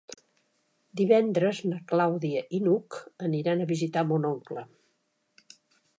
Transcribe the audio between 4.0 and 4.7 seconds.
mon oncle.